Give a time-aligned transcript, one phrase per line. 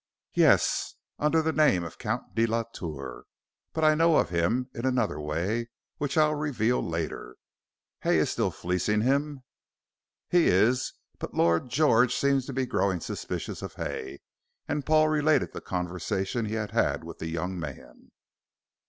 [0.33, 3.25] "Yes, under the name of the Count de la Tour.
[3.71, 7.35] But I know of him in another way, which I'll reveal later.
[7.99, 9.43] Hay is still fleecing him?"
[10.27, 10.93] "He is.
[11.19, 14.21] But Lord George seems to be growing suspicious of Hay,"
[14.67, 18.09] and Paul related the conversation he had with the young man.